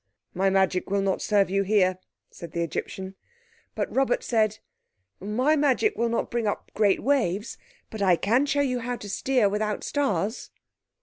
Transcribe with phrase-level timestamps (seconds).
[0.33, 1.99] "My magic will not serve you here,"
[2.31, 3.13] said the Egyptian.
[3.75, 4.57] But Robert said,
[5.19, 7.55] "My magic will not bring up great waves,
[7.91, 10.49] but I can show you how to steer without stars."